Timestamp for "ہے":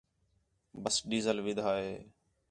1.83-1.93